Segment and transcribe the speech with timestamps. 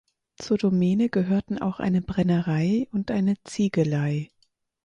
[0.39, 4.31] Zur Domäne gehörten auch eine Brennerei und eine Ziegelei.